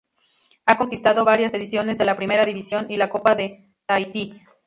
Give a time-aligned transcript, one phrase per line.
[0.65, 4.41] Ha conquistado varias ediciones de la Primera División y la Copa de Tahití.